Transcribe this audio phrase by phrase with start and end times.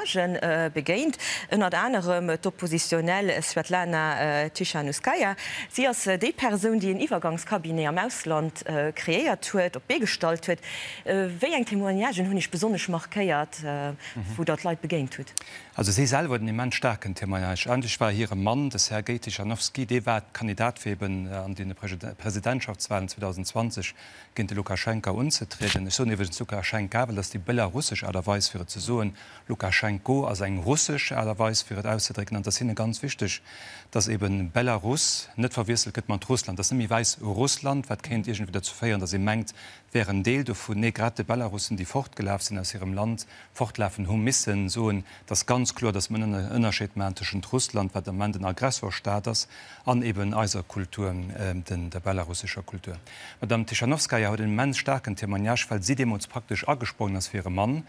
[0.00, 1.18] Personen äh, begéint
[1.52, 5.36] ënner anderem oppositionell Svetlana äh, Tichanuskaja.
[5.68, 10.48] Sie ass äh, déi Perun, die en Iwergangskabine am Ausland äh, kreiert huet, op begestalt
[10.48, 10.60] huet,
[11.04, 14.36] äh, wéi eng Témoignagen hunn ich besonnech markéiert, äh, mhm.
[14.36, 15.32] wo dat Leiit begéint huet.
[15.74, 20.04] Also se sel wurden im starken Themaage Anch war hier Mann des Herr Getichanowski, de
[20.04, 23.94] war Kandidatfeben an den Präsidentschaftswahlen 2020
[24.34, 25.86] gin Lukaschenka unzetreten.
[25.86, 29.14] Ich so iwwen Lukaschenka, weil dass die Belarussisch aderweis fir ze soen
[29.48, 32.36] Lukaschenka Lukaschenko als eng Russisch allerweis für auszudrücken.
[32.36, 33.42] Und das hin ganz wichtig,
[33.90, 36.58] dass eben Belarus net verwisselt gibt man Russland.
[36.58, 39.52] Das weiß Russland wat kennt schon wieder zu feiern, dass sie mengt
[39.92, 44.68] wären Deel du vu negrate Belarussen, die fortgelaufen sind aus ihrem Land fortlaufen hun missen
[44.68, 44.92] so
[45.26, 49.48] das ganz klar, dass man ënnerschemänschen Russland wat der man den Aggressorstaats
[49.84, 52.96] an eben Eiserkulturen äh, den der belarussischer Kultur.
[53.40, 57.32] Madame Tischanowska ja hat den men starken Themaniage, weil sie dem uns praktisch angesprochen als
[57.32, 57.82] wäre Mann.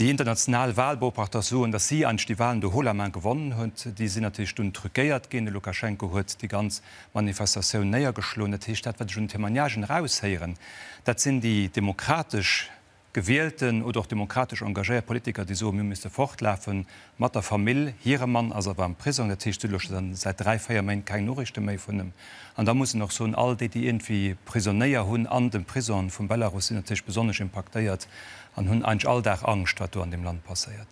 [0.00, 4.24] Die internationale Wahlbeobachter so dass sie an die Wahlen der Hollermann gewonnen hat, die sind
[4.24, 10.56] natürlich schon drückiert gehen Lukaschenko hat die ganz Manifestation näher geschlonet Stadt schon Themaniagen rausheieren.
[11.04, 12.70] Das sind die demokratisch
[13.14, 18.74] gewählten oder auch demokratisch engagierte Politiker, die so müsste fortlaufen, Matter Familie, ihre Mann also
[18.74, 19.58] beim Prison der Tisch
[20.12, 22.12] seit drei Feiermen kein Norrichte mehr von dem.
[22.56, 26.28] Und da muss noch so all die, die irgendwie prisonär hun an dem Prison von
[26.28, 28.06] Belarus sind natürlich besonders impactiert
[28.56, 30.86] an hun ein alldach Angst wat du an dem Land passiert.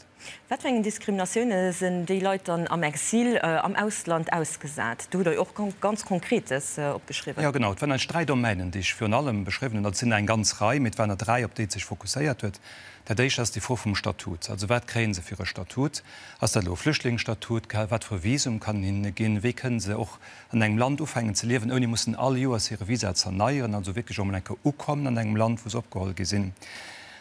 [0.49, 5.09] Wetwegen Diskriminationune sind die Leute am Exil äh, am Ausland ausgesat.
[5.11, 5.49] Du da auch
[5.81, 7.43] ganz konkretes äh, abgeschrieben.
[7.43, 10.81] Ja genau wenn ein Streit domänen dich für allem beschrieben dat sind ein ganz Reihe
[10.81, 12.61] mit wenn er drei op die sich fokussiert wird,
[13.09, 14.51] der ich as die vor vom Statut.
[14.51, 16.03] Also wat kräen se für ihre Statut
[16.39, 20.19] aus der Loflüchtlingsstatut wat für Visum kann hingehen können se auch
[20.51, 23.97] an engem Land aufhängen zu leben und die mussten alle US ihre Visa zerneieren, also
[23.97, 26.53] wirklich um enke U kommen an engem Land, wo es abgeholt gesinn.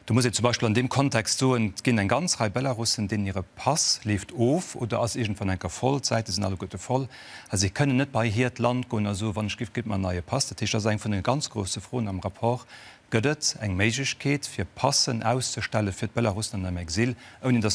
[0.08, 3.44] Du musst zum Beispiel an dem Kontext so gehen ein ganz Reihe Belarussen, den ihre
[3.44, 7.08] Pass lebt of oder aus von einer Vollzeit sind alle gute voll.
[7.50, 10.48] Also sie können nicht bei hier Land gehen also wann Schrift gibt man neue Pass
[10.48, 12.66] Tisch sein von den ganz große Frohen am rapport
[13.12, 17.70] gödet eng Meket fir Passen auszustelle fir Belarussen am Exil, ohne das